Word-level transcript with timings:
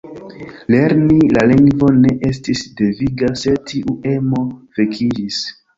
Lerni 0.75 1.17
la 1.35 1.43
lingvon 1.51 2.01
ne 2.07 2.15
estis 2.31 2.65
deviga, 2.81 3.33
sed 3.45 3.65
tiu 3.73 3.99
emo 4.17 4.47
vekiĝis. 4.81 5.45